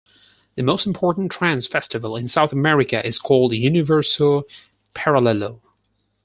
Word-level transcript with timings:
The 0.55 0.63
most 0.63 0.87
important 0.87 1.31
trance 1.31 1.67
festival 1.67 2.15
in 2.17 2.27
South 2.27 2.51
America 2.51 3.05
is 3.05 3.19
called 3.19 3.53
Universo 3.53 4.45
Paralello. 4.95 5.59